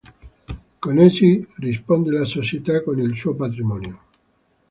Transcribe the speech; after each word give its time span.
Con 0.79 0.97
essi 0.97 1.45
risponde 1.57 2.09
la 2.11 2.25
società 2.25 2.81
con 2.81 2.97
il 2.99 3.15
suo 3.15 3.35
patrimonio. 3.35 4.01